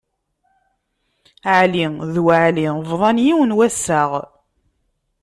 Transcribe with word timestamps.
Ɛli 1.57 1.83
d 2.13 2.15
Weɛli 2.25 2.67
bḍan 2.89 3.17
yiwen 3.25 3.55
wassaɣ. 3.57 4.11